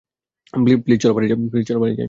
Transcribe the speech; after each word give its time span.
Please, 0.77 0.99
চলো 1.01 1.13
বাড়ি 1.13 1.27
যাই। 1.27 1.93